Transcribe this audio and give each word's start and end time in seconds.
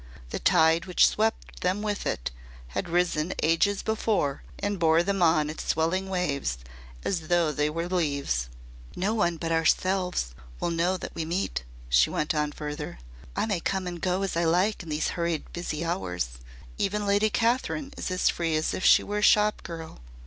The 0.31 0.39
tide 0.39 0.87
which 0.87 1.07
swept 1.07 1.61
them 1.61 1.83
with 1.83 2.07
it 2.07 2.31
had 2.69 2.89
risen 2.89 3.35
ages 3.43 3.83
before 3.83 4.41
and 4.57 4.79
bore 4.79 5.03
them 5.03 5.21
on 5.21 5.47
its 5.47 5.63
swelling 5.67 6.09
waves 6.09 6.57
as 7.05 7.27
though 7.27 7.51
they 7.51 7.69
were 7.69 7.87
leaves. 7.87 8.49
"No 8.95 9.13
one 9.13 9.37
but 9.37 9.51
ourselves 9.51 10.33
will 10.59 10.71
know 10.71 10.97
that 10.97 11.13
we 11.13 11.23
meet," 11.23 11.63
she 11.87 12.09
went 12.09 12.33
on 12.33 12.51
further. 12.51 12.97
"I 13.35 13.45
may 13.45 13.59
come 13.59 13.85
and 13.85 14.01
go 14.01 14.23
as 14.23 14.35
I 14.35 14.43
like 14.43 14.81
in 14.81 14.89
these 14.89 15.09
hurried 15.09 15.53
busy 15.53 15.85
hours. 15.85 16.39
Even 16.79 17.05
Lady 17.05 17.29
Kathryn 17.29 17.93
is 17.95 18.09
as 18.09 18.27
free 18.27 18.55
as 18.55 18.73
if 18.73 18.83
she 18.83 19.03
were 19.03 19.19
a 19.19 19.21
shop 19.21 19.61
girl. 19.61 19.99